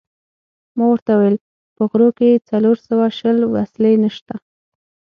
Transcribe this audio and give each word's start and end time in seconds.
ما 0.77 0.85
ورته 0.91 1.11
وویل: 1.13 1.37
په 1.75 1.81
غرو 1.89 2.09
کې 2.17 2.43
څلور 2.49 2.77
سوه 2.87 3.05
شل 3.19 3.37
وسلې 3.55 3.93
نشته. 4.03 4.35